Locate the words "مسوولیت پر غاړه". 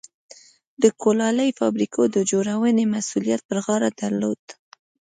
2.93-3.89